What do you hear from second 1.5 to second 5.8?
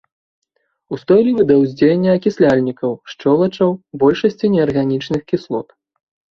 да ўздзеяння акісляльнікаў, шчолачаў, большасці неарганічных кіслот.